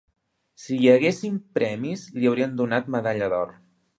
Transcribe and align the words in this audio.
Si 0.61 0.77
hi 0.77 0.87
haguessin 0.93 1.35
premis, 1.59 2.07
li 2.21 2.27
haurien 2.31 2.57
donat 2.63 2.91
medalla 2.97 3.31
d'or 3.35 3.57